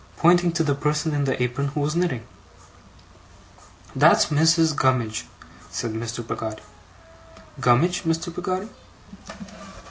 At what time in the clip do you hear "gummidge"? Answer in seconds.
4.73-5.27, 7.59-8.01